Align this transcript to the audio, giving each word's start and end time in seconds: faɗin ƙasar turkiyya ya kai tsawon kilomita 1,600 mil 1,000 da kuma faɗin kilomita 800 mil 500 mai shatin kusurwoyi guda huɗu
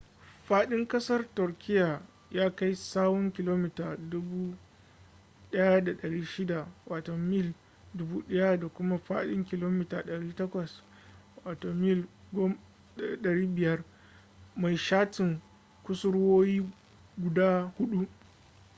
faɗin 0.43 0.87
ƙasar 0.87 1.25
turkiyya 1.35 2.01
ya 2.31 2.55
kai 2.55 2.75
tsawon 2.75 3.31
kilomita 3.33 3.97
1,600 5.53 7.17
mil 7.17 7.53
1,000 7.95 8.57
da 8.59 8.67
kuma 8.67 8.97
faɗin 8.97 9.45
kilomita 9.45 10.03
800 10.03 11.73
mil 11.75 12.07
500 12.31 13.83
mai 14.55 14.75
shatin 14.77 15.41
kusurwoyi 15.83 16.69
guda 17.17 17.71
huɗu 17.79 18.07